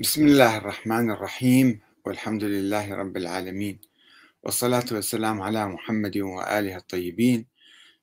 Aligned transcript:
بسم 0.00 0.26
الله 0.26 0.56
الرحمن 0.56 1.10
الرحيم 1.10 1.80
والحمد 2.04 2.44
لله 2.44 2.94
رب 2.94 3.16
العالمين 3.16 3.80
والصلاة 4.42 4.84
والسلام 4.92 5.42
على 5.42 5.66
محمد 5.66 6.18
وآله 6.18 6.76
الطيبين. 6.76 7.46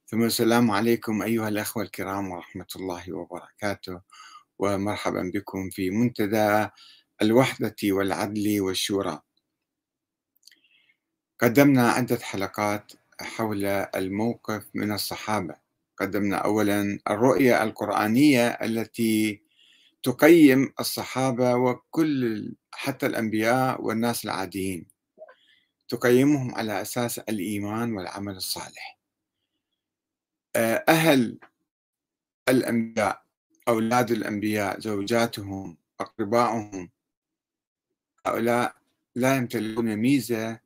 ثم 0.05 0.23
السلام 0.23 0.71
عليكم 0.71 1.21
أيها 1.21 1.47
الأخوة 1.49 1.83
الكرام 1.83 2.31
ورحمة 2.31 2.65
الله 2.75 3.13
وبركاته. 3.13 4.01
ومرحبا 4.59 5.31
بكم 5.33 5.69
في 5.69 5.89
منتدى 5.89 6.67
الوحدة 7.21 7.75
والعدل 7.83 8.61
والشورى. 8.61 9.21
قدمنا 11.39 11.89
عدة 11.91 12.19
حلقات 12.19 12.91
حول 13.21 13.65
الموقف 13.65 14.65
من 14.73 14.91
الصحابة. 14.91 15.55
قدمنا 15.97 16.37
أولا 16.37 16.99
الرؤية 17.09 17.63
القرآنية 17.63 18.47
التي 18.47 19.42
تقيم 20.03 20.73
الصحابة 20.79 21.55
وكل 21.55 22.55
حتى 22.71 23.05
الأنبياء 23.05 23.81
والناس 23.81 24.25
العاديين. 24.25 24.87
تقيمهم 25.87 26.55
على 26.55 26.81
أساس 26.81 27.19
الإيمان 27.19 27.93
والعمل 27.93 28.35
الصالح. 28.35 28.99
آه، 30.55 30.83
أهل 30.89 31.39
الأنبياء 32.49 33.23
أولاد 33.67 34.11
الأنبياء 34.11 34.79
زوجاتهم 34.79 35.77
أقربائهم 35.99 36.89
هؤلاء 38.25 38.75
لا 39.15 39.37
يمتلكون 39.37 39.95
ميزة 39.95 40.59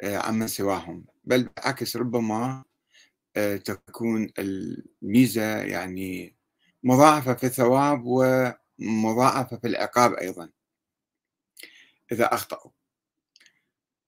آه، 0.00 0.16
عمن 0.18 0.48
سواهم. 0.48 1.04
بل 1.24 1.42
بالعكس 1.44 1.96
ربما 1.96 2.64
آه، 3.36 3.56
تكون 3.56 4.32
الميزة 4.38 5.56
يعني 5.62 6.34
مضاعفة 6.84 7.34
في 7.34 7.46
الثواب 7.46 8.02
ومضاعفة 8.04 9.56
في 9.56 9.66
العقاب 9.66 10.14
أيضا 10.14 10.50
إذا 12.12 12.34
أخطأوا. 12.34 12.70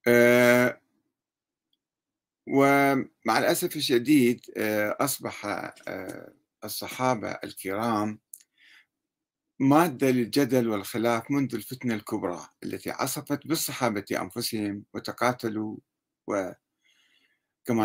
أه 0.08 0.80
ومع 2.48 3.38
الأسف 3.38 3.76
الشديد 3.76 4.40
أه 4.56 4.96
أصبح 5.00 5.46
أه 5.88 6.32
الصحابة 6.64 7.30
الكرام 7.30 8.18
مادة 9.60 10.10
للجدل 10.10 10.68
والخلاف 10.68 11.30
منذ 11.30 11.54
الفتنة 11.54 11.94
الكبرى 11.94 12.48
التي 12.64 12.90
عصفت 12.90 13.46
بالصحابة 13.46 14.04
أنفسهم 14.12 14.84
وتقاتلوا 14.94 15.76
وكما 16.26 16.56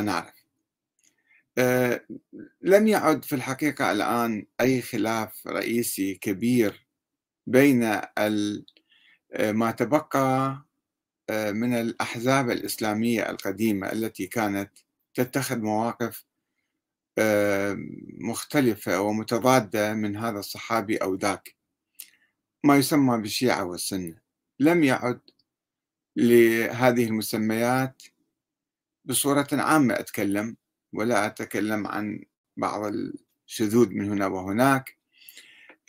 نعرف. 0.02 0.34
آه، 0.36 0.41
لم 2.62 2.88
يعد 2.88 3.26
في 3.26 3.36
الحقيقة 3.36 3.92
الآن 3.92 4.46
أي 4.62 4.82
خلاف 4.82 5.48
رئيسي 5.48 6.16
كبير 6.16 6.88
بين 7.48 7.84
آه، 7.84 9.52
ما 9.52 9.72
تبقى 9.72 10.58
آه، 11.30 11.52
من 11.52 11.74
الأحزاب 11.74 12.50
الإسلامية 12.52 13.30
القديمة 13.30 13.92
التي 13.92 14.28
كانت 14.28 14.72
تتخذ 15.14 15.60
مواقف 15.60 16.26
مختلفة 18.20 19.02
ومتضادة 19.02 19.94
من 19.94 20.18
هذا 20.18 20.40
الصحابي 20.40 20.98
أو 20.98 21.16
ذاك. 21.16 21.56
ما 22.64 22.78
يسمى 22.78 23.18
بالشيعة 23.22 23.66
والسنة. 23.66 24.22
لم 24.60 24.84
يعد 24.84 25.20
لهذه 26.16 27.06
المسميات 27.06 28.04
بصورة 29.06 29.48
عامة 29.52 29.94
أتكلم. 30.00 30.58
ولا 30.94 31.26
أتكلم 31.26 31.88
عن 31.88 32.24
بعض 32.58 32.94
الشذوذ 33.48 33.90
من 33.90 34.12
هنا 34.12 34.28
وهناك. 34.28 34.98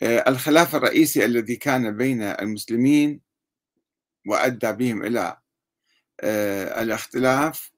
آه، 0.01 0.23
الخلاف 0.27 0.75
الرئيسي 0.75 1.25
الذي 1.25 1.55
كان 1.55 1.97
بين 1.97 2.21
المسلمين 2.21 3.21
وأدى 4.27 4.71
بهم 4.71 5.03
إلى 5.03 5.37
آه، 6.21 6.81
الاختلاف 6.81 7.71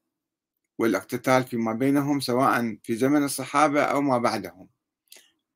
والاقتتال 0.79 1.43
فيما 1.43 1.73
بينهم 1.73 2.19
سواء 2.19 2.77
في 2.83 2.95
زمن 2.95 3.23
الصحابة 3.23 3.83
أو 3.83 4.01
ما 4.01 4.17
بعدهم. 4.17 4.69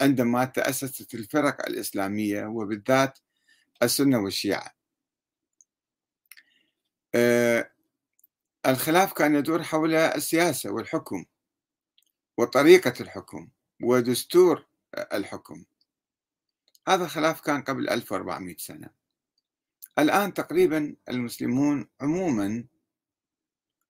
عندما 0.01 0.45
تأسست 0.45 1.13
الفرق 1.13 1.65
الإسلامية 1.67 2.45
وبالذات 2.45 3.19
السنة 3.83 4.19
والشيعة. 4.19 4.75
آه، 7.15 7.71
الخلاف 8.65 9.13
كان 9.13 9.35
يدور 9.35 9.63
حول 9.63 9.95
السياسة 9.95 10.71
والحكم. 10.71 11.25
وطريقة 12.39 12.94
الحكم 13.01 13.50
ودستور 13.83 14.66
الحكم. 15.13 15.66
هذا 16.88 17.03
الخلاف 17.03 17.41
كان 17.41 17.61
قبل 17.61 17.89
1400 17.89 18.55
سنة. 18.57 18.89
الآن 20.00 20.33
تقريبا 20.33 20.95
المسلمون 21.09 21.88
عموما 22.01 22.66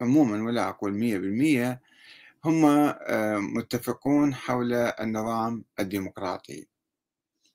عموما 0.02 0.44
ولا 0.44 0.70
أقول 0.70 0.94
مية 0.94 1.18
بالمية 1.18 1.82
هم 2.46 2.66
آه، 2.66 3.38
متفقون 3.38 4.36
حول 4.36 4.74
النظام 4.74 5.66
الديمقراطي. 5.80 6.68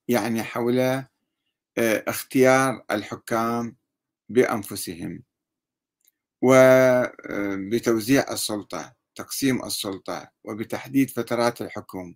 يعني 0.09 0.43
حول 0.43 0.78
آه، 0.78 1.06
اختيار 1.78 2.84
الحكام 2.91 3.76
بأنفسهم 4.28 5.22
وبتوزيع 6.43 8.32
السلطة. 8.32 9.03
تقسيم 9.14 9.64
السلطة 9.64 10.30
وبتحديد 10.44 11.10
فترات 11.10 11.62
الحكم 11.62 12.14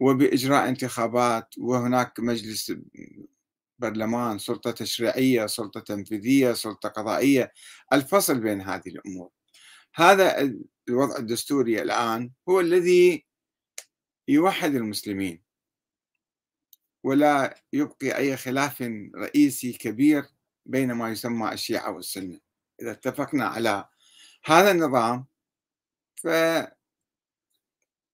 وبإجراء 0.00 0.68
انتخابات 0.68 1.54
وهناك 1.58 2.20
مجلس 2.20 2.72
برلمان 3.78 4.38
سلطة 4.38 4.70
تشريعية 4.70 5.46
سلطة 5.46 5.80
تنفيذية 5.80 6.52
سلطة 6.52 6.88
قضائية 6.88 7.52
الفصل 7.92 8.40
بين 8.40 8.60
هذه 8.60 8.88
الأمور. 8.88 9.30
هذا 9.94 10.54
الوضع 10.88 11.16
الدستوري 11.16 11.82
الآن 11.82 12.30
هو 12.48 12.60
الذي 12.60 13.26
يوحد 14.28 14.74
المسلمين 14.74 15.42
ولا 17.04 17.62
يبقي 17.72 18.16
أي 18.16 18.36
خلاف 18.36 18.82
رئيسي 19.16 19.72
كبير 19.72 20.24
بين 20.66 20.92
ما 20.92 21.10
يسمى 21.10 21.52
الشيعة 21.52 21.90
والسنة. 21.90 22.40
إذا 22.82 22.90
اتفقنا 22.90 23.46
على 23.46 23.88
هذا 24.44 24.70
النظام 24.70 25.26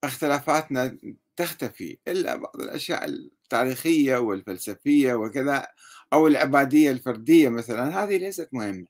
فاختلافاتنا 0.03 0.99
تختفي 1.37 1.99
إلا 2.09 2.37
بعض 2.37 2.61
الأشياء 2.61 3.05
التاريخية 3.05 4.17
والفلسفية 4.17 5.15
وكذا 5.15 5.67
أو 6.13 6.27
العبادية 6.27 6.91
الفردية 6.91 7.49
مثلا 7.49 8.05
هذه 8.05 8.17
ليست 8.17 8.49
مهمة 8.53 8.87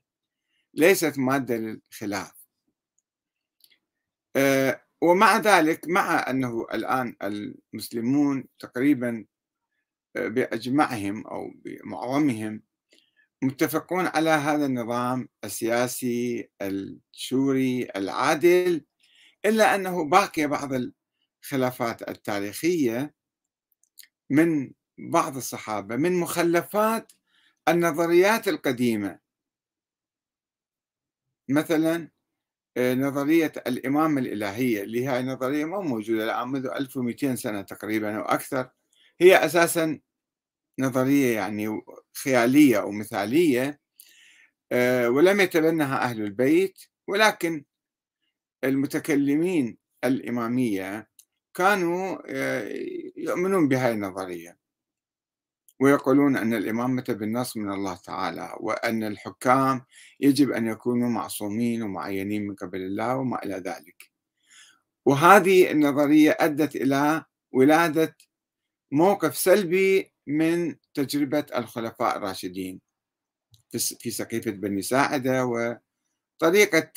ليست 0.73 1.19
مادة 1.19 1.57
للخلاف. 1.57 2.41
آه، 4.35 4.81
ومع 5.01 5.37
ذلك 5.37 5.87
مع 5.87 6.29
أنه 6.29 6.67
الآن 6.73 7.15
المسلمون 7.23 8.45
تقريبا 8.59 9.25
آه، 10.15 10.27
بأجمعهم 10.27 11.27
أو 11.27 11.53
بمعظمهم 11.55 12.63
متفقون 13.41 14.05
على 14.07 14.29
هذا 14.29 14.65
النظام 14.65 15.29
السياسي 15.43 16.49
الشوري 16.61 17.87
العادل 17.95 18.85
إلا 19.45 19.75
أنه 19.75 20.03
باقي 20.09 20.47
بعض 20.47 20.69
الخلافات 21.43 22.09
التاريخية 22.09 23.15
من 24.29 24.71
بعض 24.97 25.35
الصحابة 25.37 25.95
من 25.95 26.13
مخلفات 26.19 27.11
النظريات 27.69 28.47
القديمة. 28.47 29.19
مثلا 31.49 32.09
آه، 32.77 32.93
نظرية 32.95 33.51
الإمامة 33.67 34.21
الإلهية 34.21 34.83
اللي 34.83 35.09
هي 35.09 35.23
نظرية 35.23 35.65
ما 35.65 35.79
موجودة 35.81 36.23
الآن 36.23 36.47
منذ 36.47 36.67
1200 36.67 37.35
سنة 37.35 37.61
تقريبا 37.61 38.17
أو 38.17 38.21
أكثر. 38.23 38.69
هي 39.21 39.45
أساسا 39.45 39.99
نظرية 40.79 41.35
يعني 41.35 41.81
خيالية 42.23 42.81
أو 42.81 42.91
مثالية 42.91 43.79
آه، 44.71 45.09
ولم 45.09 45.41
يتبنها 45.41 46.03
أهل 46.03 46.21
البيت 46.21 46.79
ولكن 47.07 47.65
المتكلمين 48.63 49.77
الإمامية 50.03 51.07
كانوا 51.53 52.17
آه، 52.27 52.69
يؤمنون 53.17 53.67
بهذه 53.67 53.93
النظرية. 53.93 54.57
ويقولون 55.79 56.37
أن 56.37 56.53
الإمامة 56.53 57.03
بالنص 57.09 57.57
من 57.57 57.71
الله 57.71 57.95
تعالى 57.95 58.55
وأن 58.59 59.03
الحكام 59.03 59.81
يجب 60.19 60.51
أن 60.51 60.67
يكونوا 60.67 61.09
معصومين 61.09 61.83
ومعينين 61.83 62.47
من 62.47 62.55
قبل 62.55 62.81
الله 62.81 63.17
وما 63.17 63.43
إلى 63.43 63.55
ذلك. 63.55 64.11
وهذه 65.05 65.71
النظرية 65.71 66.37
أدت 66.39 66.75
إلى 66.75 67.25
ولادة 67.51 68.17
موقف 68.91 69.37
سلبي 69.37 70.13
من 70.27 70.75
تجربة 70.93 71.45
الخلفاء 71.55 72.17
الراشدين 72.17 72.81
في 73.99 74.11
سقيفة 74.11 74.51
بني 74.51 74.81
ساعدة 74.81 75.45
طريقة 76.41 76.91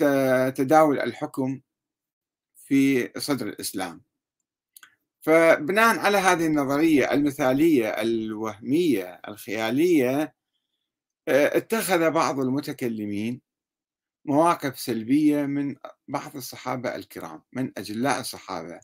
تداول 0.49 1.01
الحكم 1.01 1.61
في 2.57 3.11
صدر 3.19 3.47
الإسلام. 3.47 4.03
فبناء 5.21 5.99
على 5.99 6.19
هذه 6.19 6.47
النظرية 6.47 7.13
المثالية 7.13 7.89
الوهمية 7.89 9.21
الخيالية 9.29 10.35
آه، 11.29 11.57
اتخذ 11.57 12.11
بعض 12.11 12.41
المتكلمين 12.41 13.41
مواقف 14.25 14.79
سلبية 14.81 15.43
من 15.43 15.77
بعض 16.09 16.37
الصحابة 16.37 16.95
الكرام 16.97 17.43
من 17.53 17.73
أجلاء 17.79 18.21
الصحابة 18.21 18.81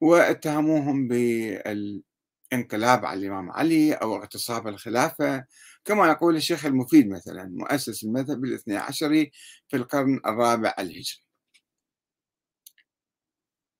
واتهموهم 0.00 1.08
بالانقلاب 1.08 3.04
على 3.04 3.20
الإمام 3.20 3.50
علي 3.50 3.92
أو 3.92 4.16
اغتصاب 4.16 4.68
الخلافة 4.68 5.44
كما 5.84 6.08
يقول 6.08 6.36
الشيخ 6.36 6.66
المفيد 6.66 7.08
مثلا 7.08 7.44
مؤسس 7.44 8.04
المذهب 8.04 8.44
الاثني 8.44 8.76
عشري 8.76 9.32
في 9.68 9.76
القرن 9.76 10.20
الرابع 10.26 10.74
الهجري. 10.78 11.24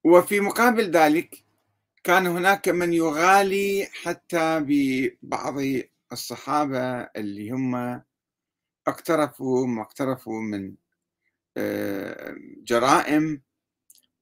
وفي 0.04 0.40
مقابل 0.40 0.90
ذلك 0.90 1.44
كان 2.04 2.26
هناك 2.26 2.68
من 2.68 2.92
يغالي 2.92 3.88
حتى 4.02 4.60
ببعض 4.60 5.54
الصحابة 6.12 7.00
اللي 7.02 7.50
هم 7.50 8.02
اقترفوا 8.86 9.66
ما 9.66 9.82
اقترفوا 9.82 10.40
من 10.40 10.74
آه، 11.56 12.34
جرائم 12.64 13.42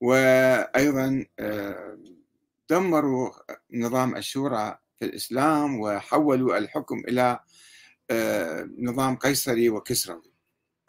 وأيضا 0.00 1.26
آه، 1.38 1.98
دمروا 2.70 3.30
نظام 3.72 4.16
الشورى 4.16 4.78
في 4.98 5.04
الإسلام 5.04 5.80
وحولوا 5.80 6.58
الحكم 6.58 6.98
إلى 6.98 7.40
نظام 8.78 9.16
قيصري 9.16 9.70
وكسروي 9.70 10.32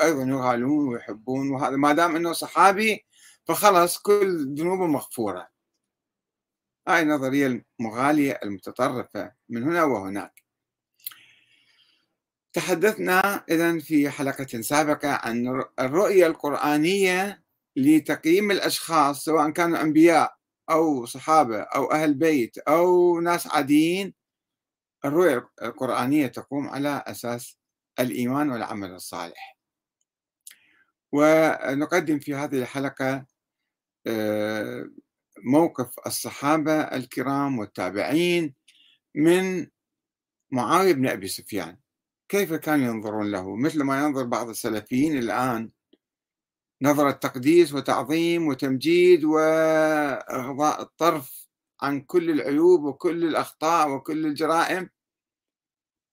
أيضا 0.02 0.24
يغالون 0.24 0.88
ويحبون 0.88 1.52
وهذا 1.52 1.76
ما 1.76 1.94
دام 1.94 2.16
أنه 2.16 2.34
صحابي 2.34 3.06
فخلص 3.46 3.98
كل 3.98 4.56
ذنوبه 4.56 4.88
مغفورة. 4.88 5.48
هاي 6.88 7.02
النظرية 7.02 7.66
المغالية 7.80 8.40
المتطرفة 8.44 9.32
من 9.50 9.64
هنا 9.64 9.84
وهناك. 9.84 10.44
تحدثنا 12.54 13.44
إذا 13.50 13.80
في 13.80 14.10
حلقة 14.10 14.62
سابقة 14.62 15.10
عن 15.10 15.64
الرؤية 15.80 16.28
القرآنية 16.28 17.44
لتقييم 17.76 18.52
الأشخاص 18.52 19.26
سواء 19.26 19.50
كانوا 19.50 19.82
أنبياء 19.82 20.36
أو 20.70 21.06
صحابة 21.06 21.62
أو 21.62 21.92
أهل 21.92 22.14
بيت 22.14 22.58
أو 22.58 23.20
ناس 23.20 23.48
عاديين 23.48 24.14
الرؤية 25.06 25.50
القرآنية 25.62 26.28
تقوم 26.28 26.70
على 26.70 27.04
أساس 27.08 27.58
الإيمان 28.00 28.50
والعمل 28.52 28.92
الصالح. 28.92 29.58
ونقدم 31.12 32.20
في 32.20 32.36
هذه 32.36 32.62
الحلقة 32.62 33.26
آه، 34.08 34.90
موقف 35.46 35.96
الصحابة 36.08 36.82
الكرام 36.82 37.60
والتابعين 37.60 38.56
من 39.16 39.68
معاوية 40.52 40.94
بن 40.94 41.08
أبي 41.08 41.28
سفيان. 41.28 41.78
كيف 42.30 42.54
كانوا 42.54 42.86
ينظرون 42.86 43.32
له؟ 43.32 43.56
مثل 43.56 43.84
ما 43.84 44.04
ينظر 44.04 44.24
بعض 44.24 44.50
السلفيين 44.50 45.18
الآن. 45.18 45.72
نظرة 46.82 47.12
تقديس 47.12 47.74
وتعظيم 47.74 48.48
وتمجيد 48.48 49.24
وإغضاء 49.24 50.82
الطرف 50.82 51.48
عن 51.82 52.02
كل 52.02 52.30
العيوب 52.32 52.84
وكل 52.84 53.26
الأخطاء 53.26 53.90
وكل 53.90 54.26
الجرائم. 54.26 54.90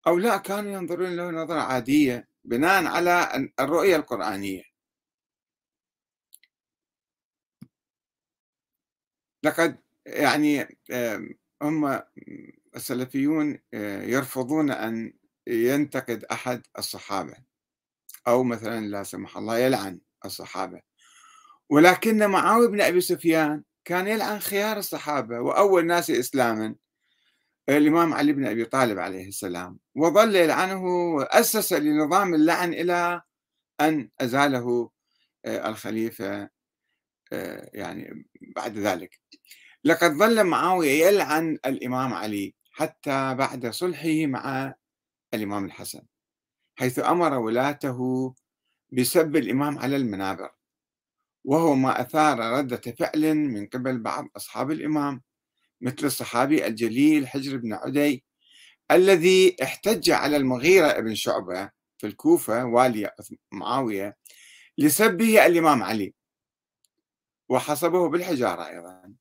أو 0.06 0.19
لا 0.19 0.37
كانوا 0.37 0.73
ينظرون 0.73 1.17
له 1.17 1.31
نظرة 1.31 1.61
عادية 1.61 2.29
بناء 2.44 2.87
على 2.87 3.50
الرؤية 3.61 3.97
القرآنية. 3.97 4.62
لقد 9.43 9.79
يعني 10.06 10.79
هم 11.62 12.00
السلفيون 12.76 13.58
يرفضون 14.02 14.70
أن 14.70 15.12
ينتقد 15.47 16.25
أحد 16.25 16.67
الصحابة 16.79 17.35
أو 18.29 18.43
مثلا 18.43 18.87
لا 18.87 19.03
سمح 19.03 19.37
الله 19.37 19.58
يلعن 19.58 20.00
الصحابة. 20.25 20.82
ولكن 21.69 22.31
معاوية 22.31 22.69
بن 22.69 22.81
أبي 22.81 23.00
سفيان 23.00 23.64
كان 23.85 24.06
يلعن 24.06 24.38
خيار 24.38 24.76
الصحابة 24.76 25.41
وأول 25.41 25.87
ناس 25.87 26.11
إسلاما. 26.11 26.75
الإمام 27.69 28.15
علي 28.15 28.33
بن 28.33 28.47
أبي 28.47 28.65
طالب 28.65 28.99
عليه 28.99 29.29
السلام 29.29 29.79
وظل 29.97 30.37
يلعنه 30.37 30.85
وأسس 31.15 31.73
لنظام 31.73 32.35
اللعن 32.35 32.73
إلى 32.75 33.23
أن 33.81 34.11
أزاله 34.21 34.91
آه، 35.45 35.69
الخليفة 35.69 36.49
آه، 37.33 37.71
يعني 37.75 38.29
بعد 38.57 38.79
ذلك. 38.79 39.21
لقد 39.85 40.11
ظل 40.11 40.45
معاوية 40.45 41.07
يلعن 41.07 41.59
الإمام 41.67 42.15
علي 42.15 42.55
حتى 42.73 43.35
بعد 43.35 43.67
صلحه 43.67 44.27
مع 44.27 44.75
الإمام 45.35 45.65
الحسن 45.65 46.03
حيث 46.79 46.99
أمر 46.99 47.35
ولاته 47.39 48.35
بسب 48.93 49.37
الإمام 49.37 49.79
على 49.79 49.97
المنابر 49.97 50.51
وهو 51.45 51.75
ما 51.75 52.01
أثار 52.01 52.39
ردة 52.59 52.81
فعل 52.99 53.35
من 53.35 53.67
قبل 53.67 53.99
بعض 53.99 54.29
أصحاب 54.37 54.71
الإمام. 54.71 55.23
مثل 55.81 56.06
الصحابي 56.06 56.67
الجليل 56.67 57.29
حجر 57.29 57.56
بن 57.56 57.73
عدي 57.73 58.25
الذي 58.91 59.56
احتج 59.62 60.11
على 60.11 60.37
المغيرة 60.37 61.00
بن 61.00 61.15
شعبة 61.15 61.71
في 61.99 62.06
الكوفة 62.06 62.65
والي 62.65 63.11
معاوية 63.53 64.17
لسبه 64.79 65.47
الإمام 65.47 65.82
علي 65.82 66.15
وحصبه 67.49 68.09
بالحجارة 68.09 68.69
أيضا. 68.69 69.15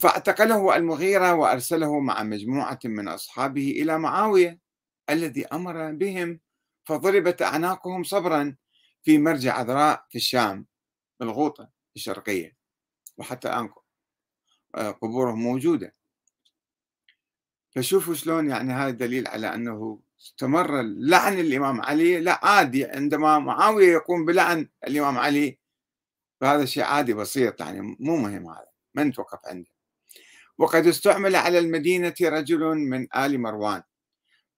فاعتقله 0.00 0.76
المغيرة 0.76 1.34
وأرسله 1.34 2.00
مع 2.00 2.22
مجموعة 2.22 2.78
من 2.84 3.08
أصحابه 3.08 3.70
إلى 3.70 3.98
معاوية 3.98 4.60
الذي 5.10 5.46
أمر 5.46 5.92
بهم 5.92 6.40
فضربت 6.84 7.42
أعناقهم 7.42 8.02
صبرا 8.02 8.56
في 9.02 9.18
مرجع 9.18 9.54
عذراء 9.54 10.06
في 10.10 10.18
الشام 10.18 10.66
الغوطة 11.22 11.70
الشرقية 11.96 12.56
وحتى 13.18 13.48
آه، 13.48 13.85
قبورهم 14.76 15.42
موجودة. 15.42 15.94
فشوفوا 17.70 18.14
شلون 18.14 18.50
يعني 18.50 18.72
هذا 18.72 18.90
دليل 18.90 19.28
على 19.28 19.54
أنه 19.54 20.00
استمر 20.20 20.82
لعن 20.82 21.38
الإمام 21.38 21.80
علي 21.80 22.20
لا 22.20 22.46
عادي 22.46 22.84
عندما 22.84 23.38
معاوية 23.38 23.92
يقوم 23.92 24.24
بلعن 24.24 24.68
الإمام 24.86 25.18
علي 25.18 25.58
فهذا 26.40 26.64
شيء 26.64 26.82
عادي 26.82 27.14
بسيط 27.14 27.60
يعني 27.60 27.96
مو 28.00 28.16
مهم 28.16 28.50
هذا 28.50 28.68
ما 28.94 29.04
نتوقف 29.04 29.38
عنده. 29.46 29.70
وقد 30.58 30.86
استعمل 30.86 31.36
على 31.36 31.58
المدينة 31.58 32.14
رجل 32.22 32.60
من 32.60 33.16
آل 33.16 33.40
مروان 33.40 33.82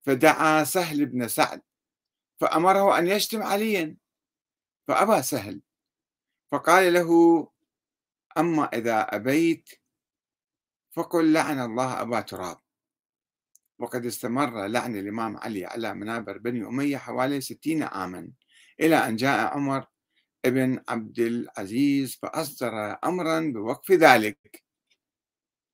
فدعا 0.03 0.65
سهل 0.65 1.07
بن 1.07 1.29
سعد 1.29 1.63
فأمره 2.41 2.99
أن 2.99 3.07
يشتم 3.07 3.43
عليا 3.43 3.97
فأبى 4.89 5.23
سهل 5.23 5.61
فقال 6.53 6.93
له 6.93 7.11
أما 8.39 8.65
إذا 8.65 9.01
أبيت 9.01 9.71
فقل 10.99 11.33
لعن 11.33 11.61
الله 11.61 12.01
أبا 12.03 12.21
تراب. 12.21 12.57
وقد 13.79 14.07
استمر 14.07 14.67
لعن 14.67 14.97
الإمام 14.97 15.37
علي 15.37 15.65
على 15.65 15.95
منابر 15.95 16.39
بني 16.39 16.67
أمية 16.67 16.97
حوالي 16.97 17.41
ستين 17.41 17.83
عاما 17.83 18.31
إلى 18.81 18.97
أن 18.97 19.17
جاء 19.17 19.55
عمر 19.55 19.87
ابن 20.45 20.81
عبد 20.89 21.19
العزيز 21.19 22.19
فأصدر 22.23 22.99
أمرا 23.05 23.41
بوقف 23.41 23.93
ذلك. 23.93 24.65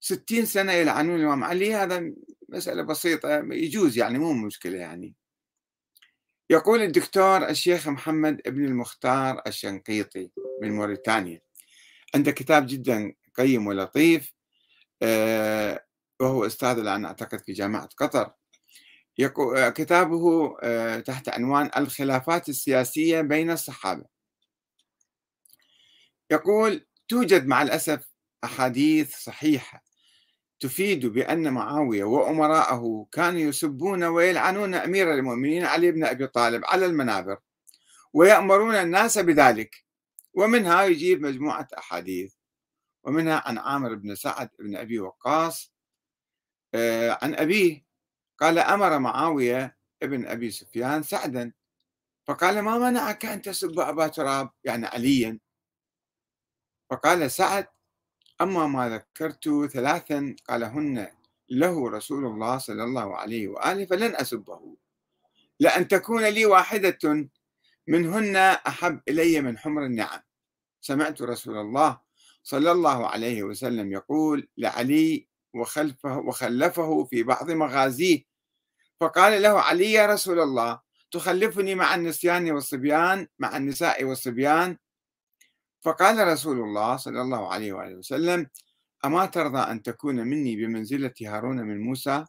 ستين 0.00 0.46
سنة 0.46 0.72
يلعنون 0.72 1.20
الإمام 1.20 1.44
علي 1.44 1.74
هذا 1.74 2.12
مسألة 2.48 2.82
بسيطة 2.82 3.38
يجوز 3.52 3.98
يعني 3.98 4.18
مو 4.18 4.32
مشكلة 4.32 4.78
يعني. 4.78 5.14
يقول 6.50 6.82
الدكتور 6.82 7.48
الشيخ 7.48 7.88
محمد 7.88 8.40
ابن 8.46 8.64
المختار 8.64 9.42
الشنقيطي 9.46 10.30
من 10.62 10.72
موريتانيا 10.72 11.40
عنده 12.14 12.30
كتاب 12.30 12.66
جدا 12.66 13.14
قيم 13.34 13.66
ولطيف 13.66 14.33
وهو 16.20 16.46
أستاذ 16.46 16.78
الآن 16.78 17.04
أعتقد 17.04 17.40
في 17.40 17.52
جامعة 17.52 17.88
قطر. 17.96 18.32
كتابه 19.70 20.56
آه، 20.62 21.00
تحت 21.00 21.28
عنوان 21.28 21.70
الخلافات 21.76 22.48
السياسية 22.48 23.20
بين 23.20 23.50
الصحابة. 23.50 24.04
يقول 26.30 26.86
توجد 27.08 27.46
مع 27.46 27.62
الأسف 27.62 28.10
أحاديث 28.44 29.16
صحيحة 29.16 29.84
تفيد 30.60 31.06
بأن 31.06 31.52
معاوية 31.52 32.04
وأمراءه 32.04 33.06
كانوا 33.12 33.40
يسبون 33.40 34.04
ويلعنون 34.04 34.74
أمير 34.74 35.14
المؤمنين 35.14 35.64
علي 35.64 35.92
بن 35.92 36.04
أبي 36.04 36.26
طالب 36.26 36.64
على 36.64 36.86
المنابر 36.86 37.38
ويأمرون 38.12 38.74
الناس 38.74 39.18
بذلك 39.18 39.84
ومنها 40.34 40.82
يجيب 40.84 41.22
مجموعة 41.22 41.68
أحاديث. 41.78 42.34
ومنها 43.04 43.42
عن 43.46 43.58
عامر 43.58 43.94
بن 43.94 44.14
سعد 44.14 44.50
بن 44.58 44.76
أبي 44.76 45.00
وقاص 45.00 45.74
آه، 46.74 47.18
عن 47.22 47.34
أبيه. 47.34 47.84
قال 48.38 48.58
أمر 48.58 48.98
معاوية 48.98 49.76
ابن 50.02 50.26
أبي 50.26 50.50
سفيان 50.50 51.02
سعدا. 51.02 51.52
فقال 52.26 52.62
ما 52.62 52.78
منعك 52.78 53.24
أن 53.24 53.42
تسب 53.42 53.80
أبا 53.80 54.08
تراب؟ 54.08 54.50
يعني 54.64 54.86
عليا. 54.86 55.38
فقال 56.90 57.30
سعد 57.30 57.66
أما 58.40 58.66
ما 58.66 58.88
ذكرت 58.88 59.48
ثلاثا 59.72 60.36
قالهن 60.48 61.08
له 61.50 61.90
رسول 61.90 62.26
الله 62.26 62.58
صلى 62.58 62.84
الله 62.84 63.16
عليه 63.16 63.48
وآله 63.48 63.84
فلن 63.84 64.16
أسبه. 64.16 64.76
لأن 65.60 65.88
تكون 65.88 66.24
لي 66.24 66.46
واحدة 66.46 67.28
منهن 67.88 68.36
أحب 68.36 69.00
إلي 69.08 69.40
من 69.40 69.58
حمر 69.58 69.84
النعم. 69.84 70.20
سمعت 70.80 71.22
رسول 71.22 71.56
الله 71.58 72.03
صلى 72.44 72.72
الله 72.72 73.06
عليه 73.06 73.42
وسلم 73.42 73.92
يقول 73.92 74.48
لعلي 74.58 75.28
وخلفه 75.54 76.18
وخلفه 76.18 77.04
في 77.04 77.22
بعض 77.22 77.50
مغازيه 77.50 78.22
فقال 79.00 79.42
له 79.42 79.60
علي 79.60 79.92
يا 79.92 80.06
رسول 80.06 80.40
الله 80.40 80.80
تخلفني 81.10 81.74
مع 81.74 81.94
النسيان 81.94 82.50
والصبيان 82.50 83.26
مع 83.38 83.56
النساء 83.56 84.04
والصبيان؟ 84.04 84.76
فقال 85.82 86.28
رسول 86.28 86.60
الله 86.60 86.96
صلى 86.96 87.20
الله 87.20 87.52
عليه 87.52 87.72
وآله 87.72 87.96
وسلم 87.96 88.46
أما 89.04 89.26
ترضى 89.26 89.58
أن 89.58 89.82
تكون 89.82 90.16
مني 90.16 90.56
بمنزلة 90.56 91.14
هارون 91.22 91.56
من 91.56 91.80
موسى 91.80 92.24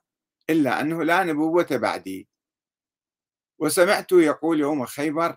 إلا 0.50 0.82
أنه 0.82 1.04
لا 1.04 1.24
نبوة 1.24 1.68
بعدي؟ 1.72 2.28
وسمعت 3.60 4.12
يقول 4.12 4.60
يوم 4.60 4.86
خيبر 4.86 5.36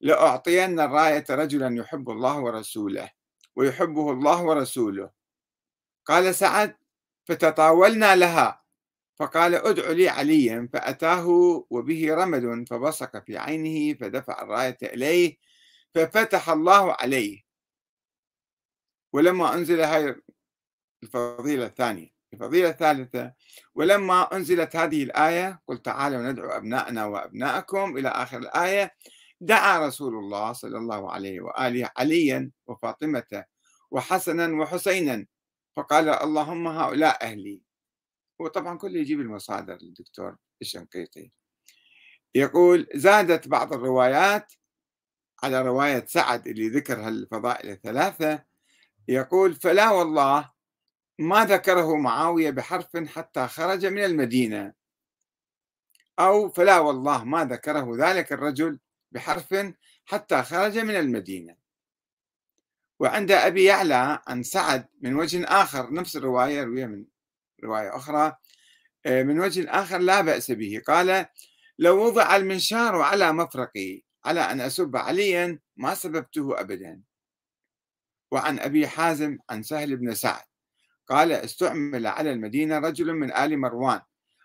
لأعطين 0.00 0.80
الراية 0.80 1.24
رجلا 1.30 1.76
يحب 1.76 2.10
الله 2.10 2.40
ورسوله. 2.40 3.10
ويحبه 3.56 4.12
الله 4.12 4.42
ورسوله. 4.42 5.10
قال 6.06 6.34
سعد 6.34 6.76
فتطاولنا 7.24 8.16
لها. 8.16 8.62
فقال 9.18 9.54
ادع 9.54 9.90
لي 9.90 10.08
عليا. 10.08 10.68
فأتاه 10.72 11.26
وبه 11.70 12.14
رمد 12.14 12.68
فبصق 12.68 13.24
في 13.24 13.38
عينه 13.38 13.98
فدفع 13.98 14.42
الراية 14.42 14.78
إليه 14.82 15.38
ففتح 15.94 16.50
الله 16.50 16.92
عليه. 16.92 17.42
ولما 19.12 19.54
أنزل 19.54 19.80
هاي 19.80 20.16
الفضيلة 21.02 21.66
الثانية 21.66 22.08
الفضيلة 22.32 22.68
الثالثة 22.68 23.32
ولما 23.74 24.36
أنزلت 24.36 24.76
هذه 24.76 25.02
الآية 25.02 25.60
قل 25.66 25.78
تعالوا 25.78 26.22
ندعو 26.32 26.50
أبناءنا 26.50 27.04
وأبناءكم 27.04 27.96
إلى 27.96 28.08
آخر 28.08 28.38
الآية 28.38 28.94
دعا 29.40 29.86
رسول 29.86 30.14
الله 30.14 30.52
صلى 30.52 30.78
الله 30.78 31.12
عليه 31.12 31.40
وآله 31.40 31.90
عليا 31.96 32.50
وفاطمة 32.66 33.44
وحسنا 33.90 34.62
وحسينا 34.62 35.26
فقال 35.76 36.08
اللهم 36.08 36.68
هؤلاء 36.68 37.24
أهلي. 37.24 37.62
وطبعا 38.38 38.78
كله 38.78 38.98
يجيب 38.98 39.20
المصادر 39.20 39.74
الدكتور 39.74 40.36
الشنقيطي. 40.62 41.32
يقول 42.34 42.86
زادت 42.94 43.48
بعض 43.48 43.72
الروايات 43.72 44.52
على 45.42 45.62
رواية 45.62 46.06
سعد 46.06 46.48
اللي 46.48 46.68
ذكر 46.68 47.00
هالفضائل 47.00 47.70
الثلاثة. 47.70 48.44
يقول 49.08 49.54
فلا 49.54 49.90
والله 49.90 50.50
ما 51.18 51.44
ذكره 51.44 51.96
معاوية 51.96 52.50
بحرف 52.50 52.96
حتى 52.96 53.46
خرج 53.46 53.86
من 53.86 54.04
المدينة. 54.04 54.72
أو 56.18 56.48
فلا 56.48 56.78
والله 56.78 57.24
ما 57.24 57.44
ذكره 57.44 57.96
ذلك 57.96 58.32
الرجل 58.32 58.78
بحرف 59.12 59.54
حتى 60.04 60.42
خرج 60.42 60.78
من 60.78 60.96
المدينة. 60.96 61.56
وعند 63.00 63.30
أبي 63.32 63.64
يعلى 63.64 64.22
عن 64.26 64.42
سعد 64.42 64.86
من 65.00 65.14
وجه 65.14 65.44
آخر 65.44 65.92
نفس 65.92 66.16
الرواية 66.16 66.64
روية 66.64 66.86
من 66.86 67.04
رواية 67.64 67.96
أخرى 67.96 68.36
آه، 69.06 69.22
من 69.22 69.40
وجه 69.40 69.70
آخر 69.70 69.98
لا 69.98 70.20
بأس 70.20 70.50
به. 70.50 70.82
قال 70.86 71.26
لو 71.78 72.06
وضع 72.06 72.36
المنشار 72.36 72.96
على 72.96 73.32
مفرقي 73.32 74.02
على 74.24 74.40
أن 74.40 74.60
أسب 74.60 74.96
عليا 74.96 75.58
ما 75.76 75.94
سببته 75.94 76.60
أبدا. 76.60 77.02
وعن 78.30 78.58
أبي 78.58 78.88
حازم 78.88 79.38
عن 79.50 79.62
سهل 79.62 79.96
بن 79.96 80.14
سعد. 80.14 80.44
قال 81.08 81.32
استعمل 81.32 82.06
على 82.06 82.32
المدينة 82.32 82.78
رجل 82.78 83.14
من 83.14 83.32
آل 83.32 83.58
مروان. 83.58 84.00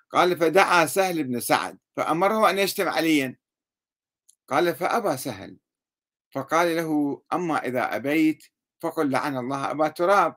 قال 0.10 0.38
فدعا 0.38 0.86
سهل 0.86 1.24
بن 1.24 1.40
سعد 1.40 1.78
فأمره 1.96 2.50
أن 2.50 2.60
يشتم 2.60 2.90
عليا. 2.90 3.36
قال 4.48 4.76
فأبى 4.76 5.18
سهل. 5.18 5.58
فقال 6.32 6.76
له 6.76 7.22
أما 7.34 7.66
إذا 7.66 7.96
أبيت 7.96 8.44
فقل 8.82 9.12
لعن 9.12 9.38
الله 9.38 9.72
أبا 9.72 9.88
تراب. 9.88 10.36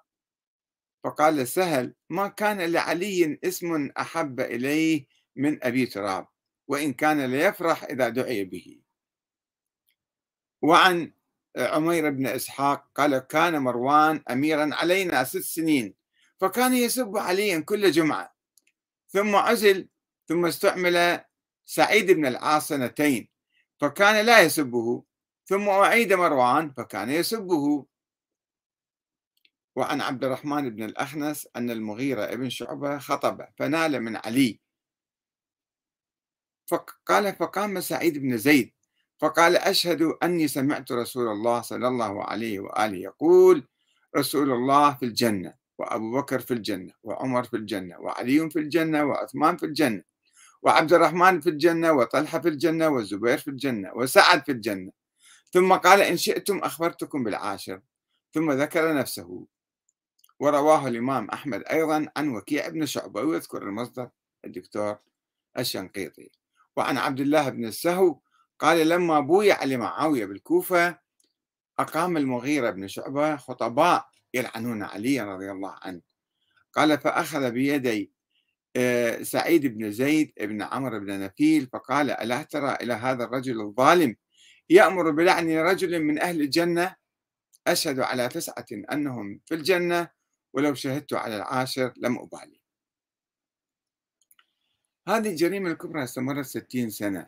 فقال 1.04 1.48
سهل 1.48 1.94
ما 2.10 2.28
كان 2.28 2.60
لعلي 2.60 3.38
اسم 3.44 3.90
أحب 4.00 4.40
إليه 4.40 5.06
من 5.36 5.64
أبي 5.64 5.86
تراب 5.86 6.26
وإن 6.68 6.92
كان 6.92 7.24
ليفرح 7.24 7.84
إذا 7.84 8.08
دعي 8.08 8.44
به. 8.44 8.80
وعن 10.62 11.12
عمير 11.56 12.10
بن 12.10 12.26
إسحاق 12.26 12.90
قال 12.94 13.18
كان 13.18 13.58
مروان 13.58 14.22
أميرا 14.30 14.70
علينا 14.72 15.24
ست 15.24 15.38
سنين 15.38 15.94
فكان 16.40 16.74
يسب 16.74 17.16
عليا 17.16 17.60
كل 17.60 17.90
جمعة. 17.90 18.36
ثم 19.08 19.36
عزل 19.36 19.88
ثم 20.28 20.46
استعمل 20.46 21.20
سعيد 21.64 22.10
بن 22.10 22.26
العاص 22.26 22.68
سنتين. 22.68 23.28
فكان 23.80 24.26
لا 24.26 24.40
يسبه 24.42 25.04
ثم 25.44 25.68
أعيد 25.68 26.12
مروان 26.12 26.72
فكان 26.72 27.10
يسبه. 27.10 27.86
وعن 29.76 30.00
عبد 30.00 30.24
الرحمن 30.24 30.70
بن 30.70 30.82
الأخنس 30.82 31.48
أن 31.56 31.70
المغيرة 31.70 32.24
ابن 32.24 32.50
شعبة 32.50 32.98
خطب 32.98 33.44
فنال 33.56 34.00
من 34.00 34.16
علي. 34.16 34.60
فقال 36.66 37.34
فقام 37.36 37.80
سعيد 37.80 38.18
بن 38.18 38.36
زيد 38.36 38.72
فقال 39.18 39.56
أشهد 39.56 40.02
أني 40.02 40.48
سمعت 40.48 40.92
رسول 40.92 41.28
الله 41.28 41.60
صلى 41.60 41.88
الله 41.88 42.24
عليه 42.24 42.60
وآله 42.60 42.96
يقول 42.96 43.68
رسول 44.16 44.50
الله 44.52 44.94
في 44.94 45.04
الجنة 45.04 45.54
وأبو 45.78 46.12
بكر 46.20 46.40
في 46.40 46.54
الجنة 46.54 46.92
وعمر 47.02 47.44
في 47.44 47.56
الجنة 47.56 47.98
وعلي 48.00 48.50
في 48.50 48.58
الجنة 48.58 49.04
وعثمان 49.04 49.56
في 49.56 49.66
الجنة. 49.66 50.02
وعبد 50.62 50.92
الرحمن 50.92 51.40
في 51.40 51.50
الجنة 51.50 51.92
وطلحة 51.92 52.38
في 52.38 52.48
الجنة 52.48 52.88
والزبير 52.88 53.38
في 53.38 53.48
الجنة 53.48 53.92
وسعد 53.94 54.44
في 54.44 54.52
الجنة. 54.52 54.92
ثم 55.52 55.72
قال 55.72 56.00
إن 56.00 56.16
شئتم 56.16 56.58
أخبرتكم 56.58 57.24
بالعاشر. 57.24 57.80
ثم 58.32 58.52
ذكر 58.52 58.94
نفسه. 58.94 59.46
ورواه 60.40 60.88
الإمام 60.88 61.30
أحمد 61.30 61.62
أيضا 61.70 62.08
عن 62.16 62.28
وكيع 62.28 62.68
بن 62.68 62.86
شعبة 62.86 63.22
ويذكر 63.22 63.62
المصدر 63.62 64.10
الدكتور 64.44 64.96
الشنقيطي. 65.58 66.30
وعن 66.76 66.98
عبد 66.98 67.20
الله 67.20 67.48
بن 67.48 67.64
السهو 67.64 68.18
قال 68.58 68.88
لما 68.88 69.20
بويع 69.20 69.64
لمعاوية 69.64 70.26
بالكوفة 70.26 70.98
أقام 71.78 72.16
المغيرة 72.16 72.70
بن 72.70 72.88
شعبة 72.88 73.36
خطباء 73.36 74.08
يلعنون 74.34 74.82
علي 74.82 75.20
رضي 75.20 75.50
الله 75.50 75.78
عنه. 75.82 76.00
قال 76.72 76.98
فأخذ 76.98 77.50
بيدي 77.50 78.12
سعيد 79.22 79.66
بن 79.66 79.92
زيد 79.92 80.32
بن 80.40 80.62
عمرو 80.62 81.00
بن 81.00 81.20
نفيل 81.20 81.68
فقال 81.72 82.10
ألا 82.10 82.42
ترى 82.42 82.74
إلى 82.82 82.92
هذا 82.92 83.24
الرجل 83.24 83.60
الظالم؟ 83.60 84.16
يأمر 84.70 85.10
بلعن 85.10 85.50
رجل 85.50 86.02
من 86.02 86.18
أهل 86.18 86.40
الجنة. 86.40 86.96
أشهد 87.66 88.00
على 88.00 88.28
تسعة 88.28 88.66
أنهم 88.92 89.40
في 89.46 89.54
الجنة 89.54 90.08
ولو 90.52 90.74
شهدت 90.74 91.12
على 91.12 91.36
العاشر 91.36 91.92
لم 91.96 92.18
أبالي. 92.18 92.60
هذه 95.08 95.28
الجريمة 95.28 95.70
الكبرى 95.70 96.04
استمرت 96.04 96.46
ستين 96.46 96.90
سنة. 96.90 97.26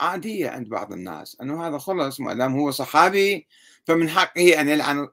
عادية 0.00 0.48
عند 0.48 0.68
بعض 0.68 0.92
الناس 0.92 1.36
أنه 1.40 1.66
هذا 1.66 1.78
خلص 1.78 2.20
ما 2.20 2.34
دام 2.34 2.58
هو 2.58 2.70
صحابي 2.70 3.46
فمن 3.84 4.08
حقه 4.08 4.60
أن 4.60 4.68
يلعن 4.68 5.08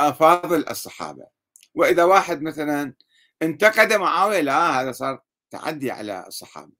أفاضل 0.00 0.68
الصحابة. 0.70 1.26
وإذا 1.74 2.04
واحد 2.04 2.42
مثلا 2.42 2.94
انتقد 3.42 3.92
معاوية 3.92 4.40
لا 4.40 4.80
هذا 4.80 4.92
صار 4.92 5.22
تعدي 5.50 5.90
على 5.90 6.26
الصحابة. 6.26 6.72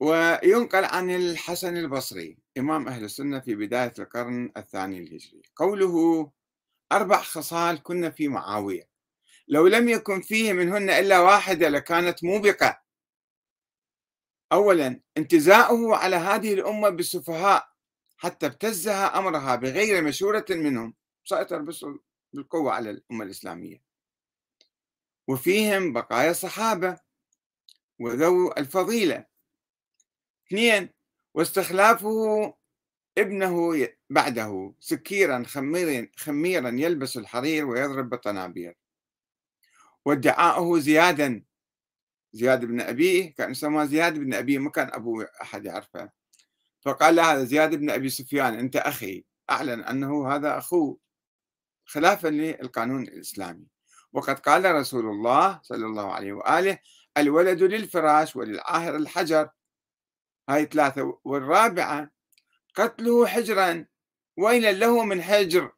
وينقل 0.00 0.84
عن 0.84 1.10
الحسن 1.10 1.76
البصري 1.76 2.38
إمام 2.58 2.88
أهل 2.88 3.04
السنة 3.04 3.40
في 3.40 3.54
بداية 3.54 3.92
القرن 3.98 4.52
الثاني 4.56 4.98
الهجري. 4.98 5.42
قوله 5.56 6.30
أربع 6.92 7.22
خصال 7.22 7.82
كنا 7.82 8.10
في 8.10 8.28
معاوية 8.28 8.88
لو 9.48 9.66
لم 9.66 9.88
يكن 9.88 10.20
فيه 10.20 10.52
منهن 10.52 10.90
إلا 10.90 11.18
واحدة 11.18 11.68
لكانت 11.68 12.24
موبقة. 12.24 12.82
أولا 14.52 15.00
انتزاعه 15.16 15.96
على 15.96 16.16
هذه 16.16 16.54
الأمة 16.54 16.88
بالسفهاء 16.88 17.68
حتى 18.16 18.46
ابتزها 18.46 19.18
أمرها 19.18 19.56
بغير 19.56 20.02
مشورة 20.04 20.44
منهم. 20.50 20.94
سيطر 21.24 21.62
بالقوة 22.32 22.72
على 22.72 22.90
الأمة 22.90 23.24
الإسلامية. 23.24 23.82
وفيهم 25.28 25.92
بقايا 25.92 26.30
الصحابة 26.30 27.00
وذو 27.98 28.52
الفضيلة. 28.52 29.24
اثنين 30.46 30.90
واستخلافه 31.34 32.54
ابنه 33.18 33.88
بعده 34.10 34.74
سكيرا 34.80 35.44
خميرا 35.46 36.08
خميرا 36.16 36.68
يلبس 36.68 37.16
الحرير 37.16 37.66
ويضرب 37.66 38.10
بالطنابير. 38.10 38.76
وادعاؤه 40.04 40.78
زيادا. 40.78 41.44
زياد 42.32 42.64
بن 42.64 42.80
أبيه 42.80 43.34
كان 43.34 43.50
يسمى 43.50 43.86
زياد 43.86 44.18
بن 44.18 44.34
أبيه 44.34 44.58
ما 44.58 44.70
كان 44.70 44.90
أبوه 44.92 45.28
أحد 45.42 45.64
يعرفه. 45.64 46.10
فقال 46.80 47.20
هذا 47.20 47.44
زياد 47.44 47.74
بن 47.74 47.90
أبي 47.90 48.08
سفيان 48.08 48.54
أنت 48.54 48.76
أخي. 48.76 49.24
أعلن 49.50 49.80
أنه 49.80 50.34
هذا 50.34 50.58
أخوه. 50.58 50.98
خلافا 51.88 52.28
للقانون 52.28 53.02
الإسلامي. 53.02 53.66
وقد 54.12 54.38
قال 54.38 54.74
رسول 54.74 55.06
الله 55.06 55.60
صلى 55.62 55.86
الله 55.86 56.12
عليه 56.12 56.32
وآله 56.32 56.78
الولد 57.18 57.62
للفراش 57.62 58.36
وللعاهر 58.36 58.96
الحجر 58.96 59.50
هاي 60.48 60.64
ثلاثة. 60.64 61.20
والرابعة 61.24 62.10
قتله 62.74 63.26
حجرا 63.26 63.86
ويل 64.36 64.80
له 64.80 65.04
من 65.04 65.22
حجر 65.22 65.72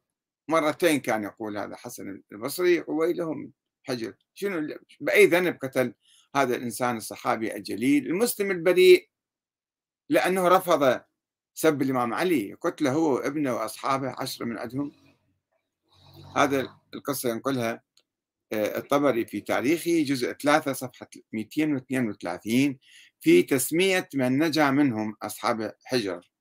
مرتين 0.47 0.99
كان 0.99 1.23
يقول 1.23 1.57
هذا 1.57 1.75
حسن 1.75 2.21
البصري 2.31 2.83
ويله 2.87 3.33
من 3.33 3.51
حجر 3.83 4.13
شنو 4.33 4.77
بأي 4.99 5.25
ذنب 5.25 5.57
قتل 5.61 5.93
هذا 6.35 6.55
الإنسان 6.55 6.97
الصحابي 6.97 7.55
الجليل 7.55 8.07
المسلم 8.07 8.51
البريء؟ 8.51 9.09
لأنه 10.09 10.47
رفض 10.47 11.01
سب 11.53 11.81
الإمام 11.81 12.13
علي. 12.13 12.53
قتله 12.53 12.91
هو 12.91 13.15
وابنه 13.15 13.55
وأصحابه 13.55 14.15
عشرة 14.17 14.45
من 14.45 14.57
عندهم 14.57 14.91
هذا 16.35 16.77
القصة 16.93 17.29
ينقلها 17.29 17.81
آه، 18.53 18.77
الطبري 18.77 19.25
في 19.25 19.41
تاريخه 19.41 20.03
جزء 20.03 20.33
3 20.33 20.73
صفحة 20.73 21.07
232 21.33 22.77
في 23.21 23.43
تسمية 23.43 24.09
من 24.15 24.43
نجا 24.43 24.71
منهم 24.71 25.15
أصحاب 25.21 25.75
حجر. 25.85 26.31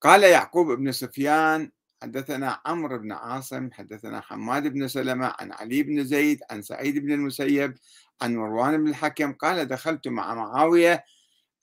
قال 0.00 0.22
يعقوب 0.22 0.72
بن 0.72 0.92
سفيان 0.92 1.70
حدثنا 2.02 2.60
عمرو 2.66 2.98
بن 2.98 3.12
عاصم 3.12 3.72
حدثنا 3.72 4.20
حماد 4.20 4.66
بن 4.66 4.88
سلمة 4.88 5.34
عن 5.40 5.52
علي 5.52 5.82
بن 5.82 6.04
زيد 6.04 6.40
عن 6.50 6.62
سعيد 6.62 6.98
بن 6.98 7.12
المسيب 7.12 7.74
عن 8.22 8.36
مروان 8.36 8.84
بن 8.84 8.88
الحكم. 8.88 9.32
قال 9.32 9.68
دخلت 9.68 10.08
مع 10.08 10.34
معاوية 10.34 11.04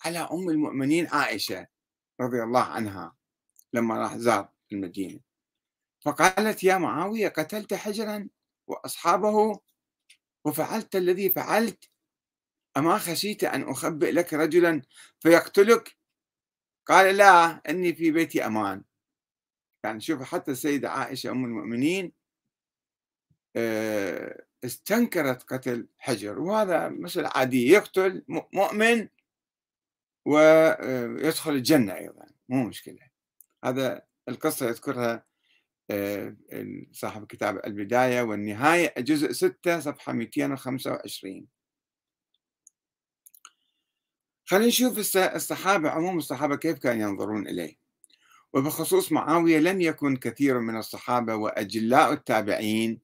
على 0.06 0.20
أم 0.20 0.50
المؤمنين 0.50 1.08
عائشة 1.08 1.68
رضي 2.22 2.44
الله 2.44 2.64
عنها 2.64 3.16
لما 3.74 3.98
راح 4.00 4.18
زار 4.18 4.50
المدينة. 4.72 5.33
فقالت 6.04 6.64
يا 6.64 6.78
معاوية 6.78 7.28
قتلت 7.28 7.74
حجرا 7.74 8.30
وأصحابه 8.68 9.60
وفعلت 10.46 10.96
الذي 10.96 11.30
فعلت. 11.30 11.90
أما 12.78 12.98
خشيت 12.98 13.44
أن 13.44 13.64
أخبئ 13.70 14.12
لك 14.12 14.34
رجلا 14.34 14.82
فيقتلك؟ 15.20 15.98
قال 16.86 17.18
لا 17.18 17.62
إني 17.70 17.94
في 17.94 18.12
بيتي 18.12 18.46
أمان. 18.46 18.84
يعني 19.84 20.02
شوف 20.02 20.24
حتى 20.24 20.52
السيدة 20.52 20.90
عائشة 20.92 21.32
أم 21.32 21.46
المؤمنين 21.46 22.12
آه، 23.56 24.46
استنكرت 24.64 25.44
قتل 25.44 25.88
حجر 25.98 26.40
وهذا 26.40 26.90
مثل 26.90 27.26
عادي 27.26 27.70
يقتل 27.70 28.24
مؤمن 28.54 29.08
ويدخل 30.26 31.52
الجنة 31.52 31.96
أيضا 31.96 32.26
مو 32.50 32.64
مشكلة. 32.64 33.10
هذا 33.64 34.06
القصة 34.30 34.68
يذكرها 34.68 35.26
صاحب 36.92 37.26
كتاب 37.26 37.62
البداية 37.66 38.22
والنهاية 38.22 38.94
جزء 38.98 39.32
6 39.32 39.80
صفحة 39.80 40.14
225 40.14 41.48
خلينا 44.46 44.68
نشوف 44.68 45.18
الصحابة 45.18 45.90
عموم 45.90 46.18
الصحابة 46.18 46.56
كيف 46.56 46.78
كانوا 46.78 47.10
ينظرون 47.10 47.48
إليه. 47.48 47.78
وبخصوص 48.54 49.12
معاوية 49.12 49.60
لم 49.60 49.82
يكن 49.82 50.16
كثير 50.16 50.60
من 50.60 50.78
الصحابة 50.78 51.36
وأجلاء 51.36 52.14
التابعين 52.14 53.00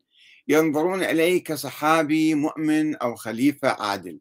ينظرون 0.48 1.04
إليه 1.04 1.44
كصحابي 1.44 2.36
مؤمن 2.36 2.96
أو 2.96 3.16
خليفة 3.16 3.70
عادل. 3.70 4.20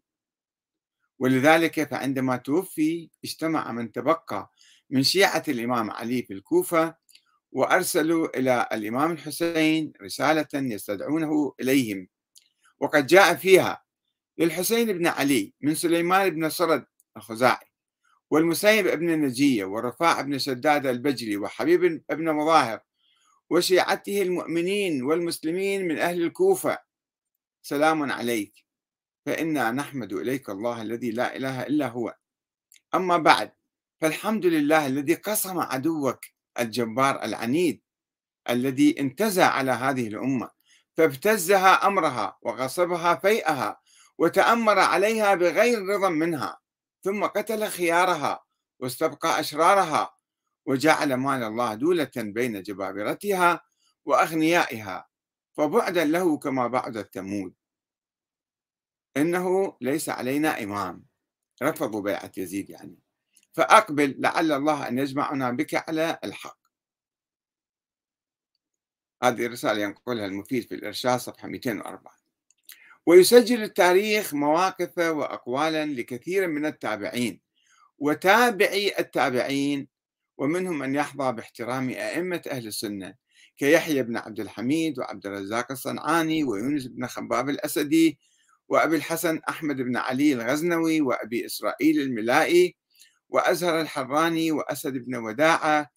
ولذلك 1.18 1.88
فعندما 1.88 2.36
توفي 2.36 3.10
اجتمع 3.24 3.72
من 3.72 3.92
تبقى 3.92 4.52
من 4.90 5.02
شيعة 5.02 5.42
الإمام 5.48 5.90
علي 5.90 6.22
في 6.22 6.32
الكوفة 6.32 6.94
وأرسلوا 7.52 8.38
إلى 8.38 8.68
الإمام 8.72 9.12
الحسين 9.12 9.92
رسالة 10.02 10.48
يستدعونه 10.54 11.54
إليهم. 11.60 12.08
وقد 12.80 13.06
جاء 13.06 13.34
فيها 13.34 13.82
للحسين 14.38 14.92
بن 14.92 15.06
علي 15.06 15.54
من 15.60 15.74
سليمان 15.74 16.30
بن 16.30 16.48
صرد 16.48 16.86
الخزاعي 17.16 17.66
والمسيب 18.30 18.86
بن 18.86 19.10
النجية 19.10 19.64
والرفاع 19.64 20.20
بن 20.20 20.38
شداد 20.38 20.86
البجلي 20.86 21.36
وحبيب 21.36 22.04
بن 22.10 22.32
مظاهر 22.32 22.80
وشيعته 23.50 24.22
المؤمنين 24.22 25.02
والمسلمين 25.02 25.88
من 25.88 25.98
أهل 25.98 26.22
الكوفة. 26.22 26.78
سلام 27.62 28.12
عليك. 28.12 28.64
فإنا 29.26 29.70
نحمد 29.70 30.12
إليك 30.12 30.50
الله 30.50 30.82
الذي 30.82 31.10
لا 31.10 31.36
إله 31.36 31.62
إلا 31.62 31.88
هو. 31.88 32.14
أما 32.94 33.16
بعد 33.16 33.52
فالحمد 34.00 34.46
لله 34.46 34.86
الذي 34.86 35.14
قصم 35.14 35.58
عدوك 35.58 36.20
الجبار 36.60 37.24
العنيد 37.24 37.82
الذي 38.50 39.00
انتزع 39.00 39.46
على 39.46 39.70
هذه 39.70 40.08
الأمة 40.08 40.50
فابتزها 40.96 41.86
أمرها 41.86 42.38
وغصبها 42.42 43.14
فيئها 43.14 43.80
وتأمر 44.18 44.78
عليها 44.78 45.34
بغير 45.34 45.82
رضا 45.86 46.08
منها 46.08 46.58
ثم 47.04 47.24
قتل 47.24 47.68
خيارها 47.68 48.44
واستبقى 48.80 49.40
أشرارها 49.40 50.14
وجعل 50.66 51.14
مال 51.14 51.42
الله 51.42 51.74
دولة 51.74 52.10
بين 52.16 52.62
جبابرتها 52.62 53.60
وأغنيائها 54.04 55.08
فبعدا 55.56 56.04
له 56.04 56.38
كما 56.38 56.66
بعد 56.66 57.02
ثمود 57.02 57.54
إنه 59.16 59.76
ليس 59.80 60.08
علينا 60.08 60.62
إمام. 60.62 61.04
رفضوا 61.62 62.02
بيعة 62.02 62.32
يزيد 62.36 62.70
يعني. 62.70 62.98
فأقبل 63.52 64.14
لعل 64.18 64.52
الله 64.52 64.88
أن 64.88 64.98
يجمعنا 64.98 65.50
بك 65.50 65.88
على 65.88 66.18
الحق. 66.24 66.58
هذه 69.22 69.46
الرسالة 69.46 69.82
ينقلها 69.82 70.26
المفيد 70.26 70.68
في 70.68 70.74
الإرشاد 70.74 71.18
صفحة 71.18 71.48
204 71.48 72.18
ويسجل 73.06 73.62
التاريخ 73.62 74.34
مواقف 74.34 74.98
وأقوالا 74.98 75.84
لكثير 75.86 76.48
من 76.48 76.66
التابعين 76.66 77.40
وتابعي 77.98 78.98
التابعين 78.98 79.88
ومنهم 80.38 80.78
من 80.78 80.94
يحظى 80.94 81.32
باحترام 81.32 81.90
أئمة 81.90 82.42
أهل 82.50 82.66
السنة 82.66 83.14
كيحيى 83.56 84.02
بن 84.02 84.16
عبد 84.16 84.40
الحميد 84.40 84.98
وعبد 84.98 85.26
الرزاق 85.26 85.72
الصنعاني 85.72 86.44
ويونس 86.44 86.86
بن 86.86 87.06
خباب 87.06 87.48
الأسدي 87.48 88.18
وأبي 88.68 88.96
الحسن 88.96 89.40
أحمد 89.48 89.76
بن 89.76 89.96
علي 89.96 90.32
الغزنوي 90.32 91.00
وأبي 91.00 91.46
إسرائيل 91.46 92.00
الملائي 92.00 92.76
وأزهر 93.28 93.80
الحراني 93.80 94.52
وأسد 94.52 94.92
بن 94.92 95.16
وداعة 95.16 95.90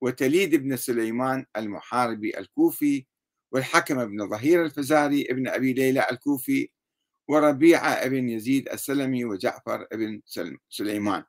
وتليد 0.00 0.54
بن 0.54 0.76
سليمان 0.76 1.46
المحاربي 1.56 2.38
الكوفي 2.38 3.06
والحكم 3.52 4.04
بن 4.04 4.28
ظهير 4.28 4.64
الفزاري 4.64 5.26
ابن 5.30 5.48
أبي 5.48 5.72
ليلى 5.72 6.06
الكوفي 6.10 6.70
وربيعة 7.28 7.88
ابن 7.88 8.28
يزيد 8.28 8.68
السلمي 8.68 9.24
وجعفر 9.24 9.86
ابن 9.92 10.20
سليمان. 10.68 11.24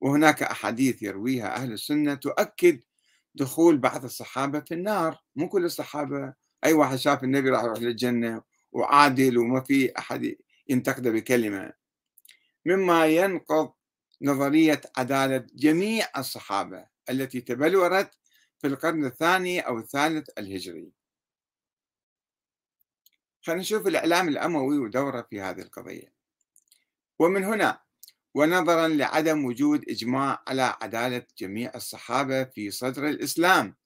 وهناك 0.00 0.42
أحاديث 0.42 1.02
يرويها 1.02 1.56
أهل 1.56 1.72
السنة 1.72 2.14
تؤكد 2.14 2.80
دخول 3.34 3.78
بعض 3.78 4.04
الصحابة 4.04 4.60
في 4.60 4.74
النار. 4.74 5.18
مو 5.36 5.48
كل 5.48 5.64
الصحابة. 5.64 6.34
أي 6.64 6.72
واحد 6.72 6.96
شاف 6.96 7.24
النبي 7.24 7.50
راح 7.50 7.64
يروح 7.64 7.78
للجنة 7.78 8.42
وعادل 8.72 9.38
وما 9.38 9.60
في 9.60 9.98
أحد 9.98 10.36
ينتقده 10.68 11.10
بكلمة. 11.10 11.72
مما 12.66 13.06
ينقض 13.06 13.72
نظرية 14.22 14.80
عدالة 14.96 15.46
جميع 15.54 16.08
الصحابة 16.16 16.86
التي 17.10 17.40
تبلورت 17.40 18.10
في 18.58 18.66
القرن 18.66 19.04
الثاني 19.04 19.60
أو 19.60 19.78
الثالث 19.78 20.28
الهجري. 20.38 20.92
خلينا 23.42 23.60
نشوف 23.60 23.86
الإعلام 23.86 24.28
الأموي 24.28 24.78
ودوره 24.78 25.26
في 25.30 25.40
هذه 25.40 25.60
القضية. 25.60 26.12
ومن 27.18 27.44
هنا 27.44 27.80
ونظرا 28.34 28.88
لعدم 28.88 29.44
وجود 29.44 29.84
إجماع 29.88 30.42
على 30.48 30.76
عدالة 30.82 31.26
جميع 31.38 31.72
الصحابة 31.74 32.44
في 32.44 32.70
صدر 32.70 33.08
الإسلام 33.08 33.76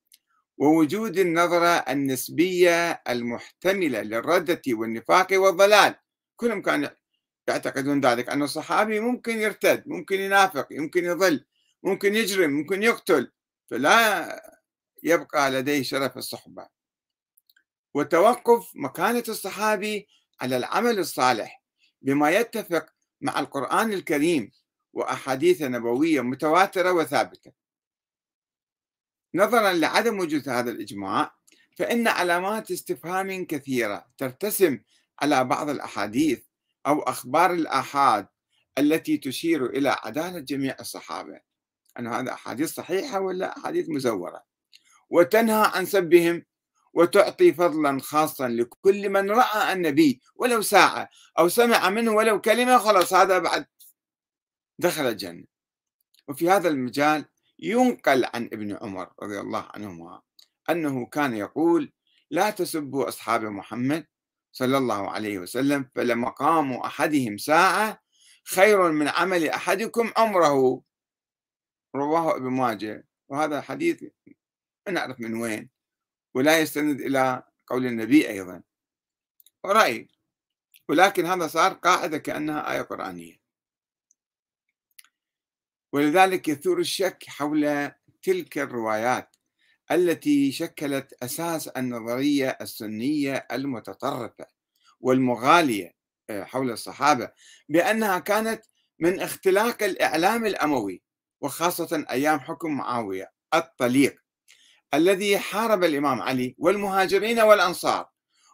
ووجود 0.59 1.19
النظرة 1.19 1.69
النسبية 1.69 3.03
المحتملة 3.09 4.03
للردة 4.03 4.63
والنفاق 4.69 5.27
والضلال. 5.33 5.95
كلهم 6.37 6.63
كانوا 6.63 6.89
يعتقدون 7.49 8.01
ذلك 8.01 8.29
أن 8.29 8.43
الصحابي 8.43 9.01
ممكن 9.01 9.39
يرتد 9.39 9.83
ممكن 9.87 10.21
ينافق 10.21 10.69
ممكن 10.73 11.05
يضل 11.05 11.45
ممكن 11.83 12.15
يجرم 12.15 12.51
ممكن 12.51 12.83
يقتل 12.83 13.33
فلا 13.71 14.57
يبقى 15.03 15.51
لديه 15.51 15.83
شرف 15.83 16.17
الصحبة. 16.17 16.69
وتوقف 17.95 18.73
مكانة 18.75 19.25
الصحابي 19.29 20.09
على 20.41 20.57
العمل 20.57 20.99
الصالح 20.99 21.63
بما 22.03 22.31
يتفق 22.31 22.87
مع 23.21 23.41
القرآن 23.41 23.93
الكريم 23.93 24.53
وأحاديث 24.93 25.63
نبوية 25.63 26.21
متواترة 26.21 26.93
وثابتة. 26.93 27.53
نظرا 29.35 29.73
لعدم 29.73 30.19
وجود 30.19 30.49
هذا 30.49 30.71
الإجماع 30.71 31.35
فإن 31.77 32.09
علامات 32.09 32.71
استفهام 32.71 33.45
كثيرة 33.45 34.07
ترتسم 34.19 34.79
على 35.23 35.45
بعض 35.45 35.69
الأحاديث 35.69 36.46
أو 36.87 37.01
أخبار 37.01 37.53
الآحاد 37.53 38.27
التي 38.79 39.17
تشير 39.19 39.67
إلى 39.67 39.97
عدالة 40.05 40.39
جميع 40.39 40.77
الصحابة. 40.81 41.41
أن 41.99 42.07
هذا 42.07 42.33
أحاديث 42.33 42.73
صحيحة 42.75 43.21
ولا 43.21 43.59
أحاديث 43.59 43.89
مزورة؟ 43.89 44.43
وتنهى 45.11 45.71
عن 45.75 45.87
سبهم 45.87 46.45
وتعطي 46.95 47.53
فضلا 47.53 48.01
خاصا 48.01 48.49
لكل 48.49 49.09
من 49.09 49.31
رأى 49.31 49.73
النبي 49.73 50.21
ولو 50.35 50.63
ساعة 50.63 51.09
أو 51.39 51.49
سمع 51.49 51.91
منه 51.91 52.13
ولو 52.13 52.41
كلمة 52.41 52.79
خلاص 52.79 53.15
هذا 53.15 53.39
بعد 53.39 53.67
دخل 54.79 55.07
الجنة. 55.07 55.45
وفي 56.29 56.51
هذا 56.51 56.69
المجال 56.69 57.25
ينقل 57.59 58.25
عن 58.35 58.45
ابن 58.45 58.77
عمر 58.83 59.13
رضي 59.23 59.41
الله 59.41 59.69
عنهما 59.75 60.23
أنه 60.71 61.07
كان 61.07 61.35
يقول 61.35 61.93
لا 62.31 62.51
تسبوا 62.51 63.09
أصحاب 63.09 63.43
محمد 63.45 64.07
صلى 64.57 64.79
الله 64.79 65.11
عليه 65.11 65.39
وسلم 65.39 65.91
فلمقام 65.95 66.73
أحدهم 66.73 67.39
ساعة 67.39 68.03
خير 68.45 68.93
من 68.93 69.09
عمل 69.09 69.49
أحدكم 69.49 70.13
عمره. 70.17 70.83
رواه 71.97 72.37
ابن 72.37 72.51
ماجه. 72.51 73.07
وهذا 73.29 73.61
حديث 73.61 74.03
ما 74.87 74.93
نعرف 74.93 75.21
من 75.21 75.35
وين 75.35 75.71
ولا 76.35 76.61
يستند 76.61 77.01
إلى 77.01 77.43
قول 77.67 77.87
النبي 77.87 78.29
أيضا. 78.29 78.63
ورأي 79.65 80.09
ولكن 80.89 81.27
هذا 81.27 81.47
صار 81.47 81.73
قاعدة 81.73 82.19
كأنها 82.19 82.73
آية 82.73 82.83
قرآنية. 82.83 83.41
ولذلك 85.93 86.49
يثور 86.49 86.81
الشك 86.81 87.25
حول 87.29 87.93
تلك 88.23 88.59
الروايات. 88.59 89.36
التي 89.91 90.53
شكلت 90.53 91.15
أساس 91.23 91.69
النظرية 91.69 92.59
السنية 92.61 93.47
المتطرفة 93.53 94.47
والمغالية 95.01 95.95
آه، 96.31 96.45
حول 96.45 96.71
الصحابة 96.71 97.31
بأنها 97.69 98.19
كانت 98.19 98.63
من 98.99 99.21
اختلاق 99.21 99.83
الإعلام 99.83 100.47
الأموي 100.47 101.03
وخاصة 101.41 102.05
أيام 102.11 102.41
حكم 102.41 102.71
معاوية 102.77 103.33
الطليق 103.55 104.17
الذي 104.95 105.39
حارب 105.39 105.85
الإمام 105.85 106.23
علي 106.23 106.55
والمهاجرين 106.59 107.41
والأنصار 107.41 108.09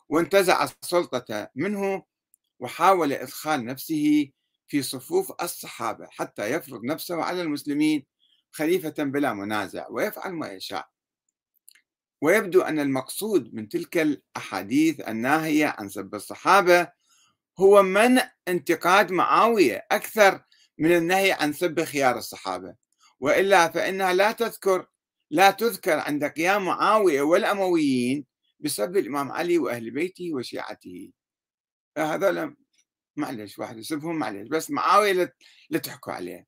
وانتزع 0.08 0.64
السلطة 0.64 1.50
منه 1.54 2.02
وحاول 2.60 3.12
إدخال 3.12 3.64
نفسه 3.64 4.30
في 4.66 4.82
صفوف 4.82 5.32
الصحابة 5.42 6.06
حتى 6.10 6.50
يفرض 6.50 6.84
نفسه 6.84 7.22
على 7.22 7.42
المسلمين 7.42 8.06
خليفة 8.50 8.94
بلا 8.98 9.32
منازع 9.32 9.86
ويفعل 9.90 10.32
ما 10.32 10.48
يشاء. 10.48 10.91
ويبدو 12.22 12.60
أن 12.62 12.78
المقصود 12.78 13.54
من 13.54 13.68
تلك 13.68 13.98
الأحاديث 13.98 15.00
الناهية 15.00 15.74
عن 15.78 15.88
سب 15.88 16.14
الصحابة 16.14 16.88
هو 17.60 17.82
منع 17.82 18.32
انتقاد 18.48 19.12
معاوية 19.12 19.86
أكثر 19.90 20.44
من 20.78 20.96
النهي 20.96 21.32
عن 21.32 21.52
سب 21.52 21.84
خيار 21.84 22.18
الصحابة. 22.18 22.74
وإلا 23.20 23.68
فإنها 23.68 24.12
لا 24.12 24.32
تذكر 24.32 24.86
لا 25.30 25.50
تذكر 25.50 25.98
عند 25.98 26.24
قيام 26.24 26.64
معاوية 26.64 27.22
والأمويين 27.22 28.26
بسب 28.60 28.96
الإمام 28.96 29.32
علي 29.32 29.58
وأهل 29.58 29.90
بيته 29.90 30.34
وشيعته. 30.34 31.12
هذول 31.98 32.56
معلش 33.16 33.58
واحد 33.58 33.78
يسبهم 33.78 34.16
معلش 34.16 34.48
بس 34.48 34.70
معاوية 34.70 35.34
لا 35.70 35.78
تحكوا 35.78 36.12
عليه. 36.12 36.46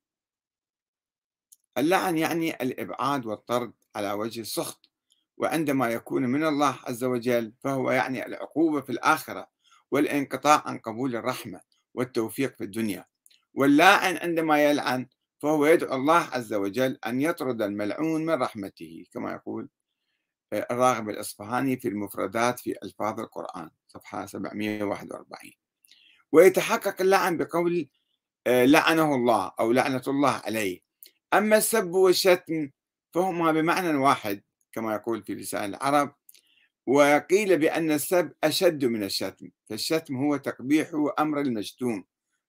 اللعن 1.79 2.19
يعني 2.19 2.63
الإبعاد 2.63 3.27
والطرد 3.27 3.73
على 3.97 4.13
وجه 4.13 4.41
السخط. 4.41 4.94
وعندما 5.37 5.89
يكون 5.91 6.23
من 6.23 6.45
الله 6.47 6.79
عز 6.85 7.05
وجل 7.05 7.53
فهو 7.65 7.91
يعني 7.91 8.27
العقوبة 8.27 8.81
في 8.81 8.93
الآخرة 8.93 9.47
والانقطاع 9.91 10.63
عن 10.67 10.79
قبول 10.79 11.17
الرحمة 11.17 11.61
والتوفيق 11.95 12.57
في 12.57 12.65
الدنيا. 12.65 13.05
واللاعن 13.55 14.17
عندما 14.17 14.65
يلعن 14.65 15.07
فهو 15.43 15.67
يدعو 15.67 15.95
الله 15.95 16.29
عز 16.33 16.55
وجل 16.55 16.99
أن 17.07 17.21
يطرد 17.21 17.63
الملعون 17.63 18.27
من 18.27 18.35
رحمته 18.35 19.05
كما 19.13 19.33
يقول 19.33 19.69
آه، 20.53 20.67
الراغب 20.71 21.09
الإصفهاني 21.09 21.77
في 21.77 21.89
المفردات 21.89 22.61
في 22.61 22.75
ألفاظ 22.83 23.21
القرآن 23.21 23.71
صفحة 23.87 24.27
741 24.27 25.53
ويتحقق 26.33 27.01
اللعن 27.01 27.37
بقول 27.37 27.89
آه، 28.47 28.65
لعنه 28.65 29.15
الله 29.15 29.53
أو 29.61 29.73
لعنة 29.73 30.03
الله 30.09 30.43
عليه. 30.45 30.81
أما 31.35 31.57
السب 31.57 31.91
والشتم 31.91 32.71
فهما 33.15 33.53
بمعنى 33.53 33.97
واحد 33.97 34.43
كما 34.75 34.95
يقول 34.95 35.23
في 35.23 35.35
لسان 35.35 35.75
العرب 35.75 36.15
وقيل 36.87 37.59
بأن 37.59 37.93
السب 37.93 38.33
أشد 38.45 38.85
من 38.85 39.03
الشتم 39.05 39.51
فالشتم 39.67 40.17
هو 40.17 40.37
تقبيح 40.37 40.91
أمر 41.19 41.41
المشتوم 41.41 42.05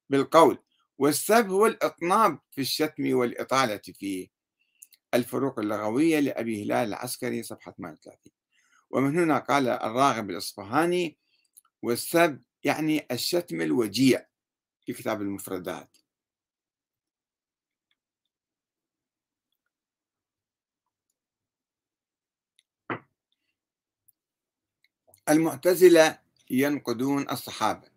بالقول 0.09 0.57
والسب 0.97 1.49
هو 1.49 1.65
الإطناب 1.65 2.39
في 2.51 2.61
الشتم 2.61 3.15
والإطالة 3.15 3.77
فيه. 3.77 4.27
الفروق 5.13 5.59
اللغوية 5.59 6.19
لأبي 6.19 6.63
هلال 6.63 6.87
العسكري 6.87 7.43
صفحة 7.43 7.71
38 7.71 8.17
ومن 8.89 9.19
هنا 9.19 9.37
قال 9.39 9.67
الراغب 9.67 10.29
الإصفهاني 10.29 11.17
والسب 11.81 12.41
يعني 12.63 13.05
الشتم 13.11 13.61
الوجيع 13.61 14.25
في 14.85 14.93
كتاب 14.93 15.21
المفردات. 15.21 15.97
المعتزلة 25.29 26.19
ينقدون 26.49 27.29
الصحابة. 27.29 27.87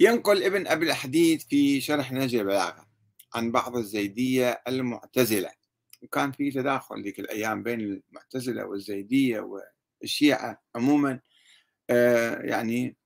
ينقل 0.00 0.42
ابن 0.42 0.66
أبي 0.66 0.90
الحديث 0.90 1.44
في 1.44 1.80
شرح 1.80 2.12
نهج 2.12 2.34
البلاغة 2.34 2.86
عن 3.34 3.52
بعض 3.52 3.76
الزيدية 3.76 4.62
المعتزلة. 4.68 5.50
وكان 6.02 6.32
في 6.32 6.50
تداخل 6.50 7.02
ذيك 7.02 7.18
الأيام 7.20 7.62
بين 7.62 7.80
المعتزلة 7.80 8.64
والزيدية 8.64 9.60
والشيعة 10.00 10.62
عموما 10.74 11.20
آه، 11.90 12.42
يعني 12.42 12.96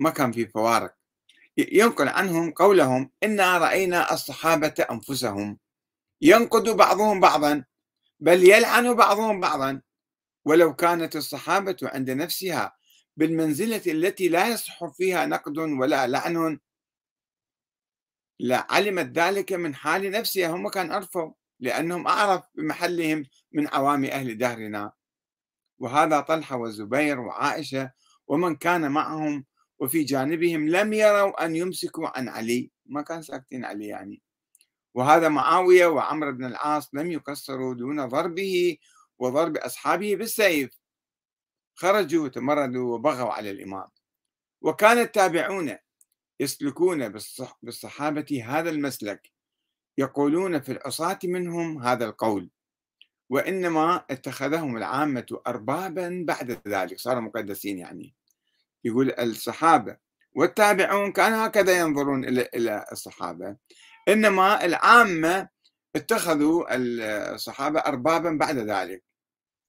ما 0.00 0.10
كان 0.10 0.32
في 0.32 0.46
فوارق. 0.46 0.94
ينقل 1.58 2.08
عنهم 2.08 2.50
قولهم 2.50 3.10
إنا 3.22 3.58
رأينا 3.58 4.14
الصحابة 4.14 4.74
أنفسهم. 4.90 5.58
ينقد 6.22 6.68
بعضهم 6.68 7.20
بعضا 7.20 7.64
بل 8.20 8.44
يلعن 8.44 8.94
بعضهم 8.94 9.40
بعضا. 9.40 9.82
ولو 10.46 10.74
كانت 10.74 11.16
الصحابة 11.16 11.76
عند 11.82 12.10
نفسها 12.10 12.76
بالمنزلة 13.16 13.82
التي 13.86 14.28
لا 14.28 14.48
يصح 14.48 14.86
فيها 14.86 15.26
نقد 15.26 15.58
ولا 15.58 16.06
لعن 16.06 16.58
لعلمت 18.40 19.18
ذلك 19.18 19.52
من 19.52 19.74
حال 19.74 20.10
نفسها. 20.10 20.48
هم 20.48 20.68
كان 20.68 20.92
عرفوا 20.92 21.32
لأنهم 21.60 22.06
أعرف 22.06 22.44
بمحلهم 22.54 23.24
من 23.52 23.68
عوام 23.68 24.04
أهل 24.04 24.38
دهرنا. 24.38 24.92
وهذا 25.78 26.20
طلحة 26.20 26.56
والزبير 26.56 27.20
وعائشة 27.20 27.92
ومن 28.26 28.56
كان 28.56 28.90
معهم 28.90 29.44
وفي 29.78 30.04
جانبهم 30.04 30.68
لم 30.68 30.92
يروا 30.92 31.44
أن 31.44 31.56
يمسكوا 31.56 32.18
عن 32.18 32.28
علي. 32.28 32.70
ما 32.86 33.02
كان 33.02 33.22
ساكتين 33.22 33.64
علي 33.64 33.86
يعني. 33.86 34.22
وهذا 34.94 35.28
معاوية 35.28 35.86
وعمر 35.86 36.30
بن 36.30 36.44
العاص 36.44 36.94
لم 36.94 37.10
يقصروا 37.10 37.74
دون 37.74 38.06
ضربه 38.06 38.76
وضرب 39.18 39.56
أصحابه 39.56 40.16
بالسيف. 40.16 40.78
خرجوا 41.74 42.24
وتمردوا 42.24 42.94
وبغوا 42.94 43.32
على 43.32 43.50
الإمام. 43.50 43.88
وكان 44.62 44.98
التابعون 44.98 45.76
يسلكون 46.40 47.12
بالصحابة 47.62 48.44
هذا 48.46 48.70
المسلك. 48.70 49.32
يقولون 49.98 50.60
في 50.60 50.72
العصاة 50.72 51.18
منهم 51.24 51.82
هذا 51.82 52.04
القول. 52.04 52.50
وإنما 53.30 54.04
اتخذهم 54.10 54.76
العامة 54.76 55.40
أربابا 55.46 56.24
بعد 56.28 56.60
ذلك. 56.68 56.98
صاروا 56.98 57.20
مقدسين 57.20 57.78
يعني. 57.78 58.14
يقول 58.84 59.10
الصحابة 59.10 59.96
والتابعون 60.34 61.12
كانوا 61.12 61.46
هكذا 61.46 61.78
ينظرون 61.78 62.24
إلى 62.28 62.84
الصحابة. 62.92 63.56
إنما 64.08 64.64
العامة 64.64 65.48
اتخذوا 65.96 66.64
الصحابة 67.34 67.80
أربابا 67.80 68.30
بعد 68.30 68.56
ذلك. 68.58 69.04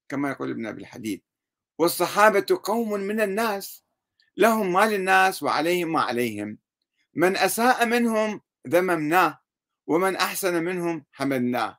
كما 0.09 0.29
يقول 0.29 0.49
ابن 0.49 0.65
أبي 0.65 0.81
الحديد. 0.81 1.21
والصحابة 1.77 2.59
قوم 2.63 2.93
من 2.93 3.21
الناس 3.21 3.83
لهم 4.37 4.73
ما 4.73 4.85
للناس 4.85 5.43
وعليهم 5.43 5.91
ما 5.91 6.01
عليهم. 6.01 6.57
من 7.13 7.37
أساء 7.37 7.85
منهم 7.85 8.41
ذممناه 8.67 9.39
ومن 9.87 10.15
أحسن 10.15 10.63
منهم 10.63 11.05
حمدناه. 11.11 11.77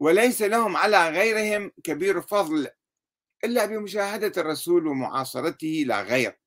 وليس 0.00 0.42
لهم 0.42 0.76
على 0.76 1.08
غيرهم 1.08 1.72
كبير 1.84 2.20
فضل 2.20 2.68
إلا 3.44 3.66
بمشاهدة 3.66 4.32
الرسول 4.42 4.86
ومعاصرته 4.86 5.84
لا 5.86 6.02
غير. 6.02 6.40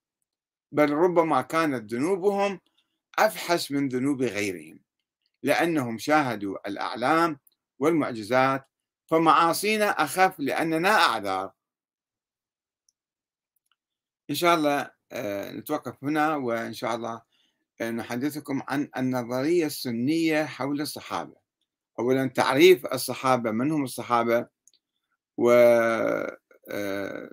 بل 0.71 0.89
ربما 0.89 1.41
كانت 1.41 1.93
ذنوبهم 1.93 2.60
أفحش 3.19 3.71
من 3.71 3.88
ذنوب 3.88 4.21
غيرهم 4.21 4.80
لأنهم 5.43 5.97
شاهدوا 5.97 6.67
الأعلام 6.67 7.39
والمعجزات 7.80 8.69
فمعاصينا 9.07 9.85
أخف 9.85 10.39
لأننا 10.39 10.89
أعذار. 10.89 11.51
إن 14.29 14.35
شاء 14.35 14.55
الله 14.55 14.91
آه، 15.11 15.51
نتوقف 15.51 16.03
هنا 16.03 16.35
وإن 16.35 16.73
شاء 16.73 16.95
الله 16.95 17.21
آه، 17.81 17.91
نحدثكم 17.91 18.61
عن 18.67 18.89
النظرية 18.97 19.65
السنية 19.65 20.45
حول 20.45 20.81
الصحابة. 20.81 21.35
أولا 21.99 22.27
تعريف 22.27 22.85
الصحابة 22.85 23.51
من 23.51 23.71
هم 23.71 23.83
الصحابة؟ 23.83 24.47
و 25.37 25.51
آه، 26.69 27.29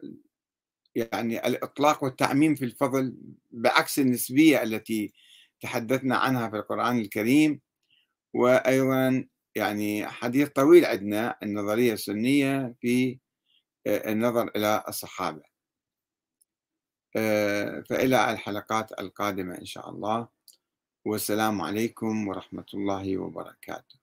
يعني 0.94 1.46
الإطلاق 1.46 2.04
والتعميم 2.04 2.54
في 2.54 2.64
الفضل 2.64 3.16
بعكس 3.50 3.98
النسبية 3.98 4.62
التي 4.62 5.12
تحدثنا 5.60 6.16
عنها 6.16 6.48
في 6.50 6.56
القرآن 6.56 6.98
الكريم. 6.98 7.60
وأيضا 8.34 9.26
يعني 9.60 10.06
حديث 10.06 10.48
طويل 10.48 10.84
عندنا 10.84 11.36
النظرية 11.42 11.92
السنية 11.92 12.74
في 12.80 13.18
آه، 13.86 14.12
النظر 14.12 14.50
إلى 14.56 14.84
الصحابة. 14.88 15.42
آه، 17.16 17.84
فإلى 17.90 18.32
الحلقات 18.32 19.00
القادمة 19.00 19.58
إن 19.58 19.64
شاء 19.64 19.90
الله. 19.90 20.28
والسلام 21.04 21.60
عليكم 21.62 22.28
ورحمة 22.28 22.66
الله 22.74 23.18
وبركاته. 23.18 23.99